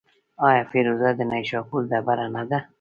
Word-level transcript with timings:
آیا 0.47 0.63
فیروزه 0.71 1.09
د 1.15 1.21
نیشاپور 1.31 1.81
ډبره 1.91 2.27
نه 2.35 2.43
ده؟ 2.49 2.59